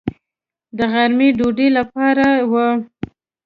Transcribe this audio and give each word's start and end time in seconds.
د 0.77 0.79
غرمې 0.91 1.29
ډوډۍ 1.37 1.67
لپاره 1.77 2.25
و. 2.51 2.53